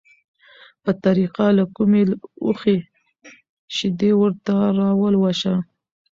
په 0.83 0.91
طریقه 1.05 1.45
له 1.57 1.65
کومې 1.75 2.01
اوښې 2.45 2.77
شیدې 3.75 4.11
ورته 4.21 4.53
راولوشه، 4.77 5.55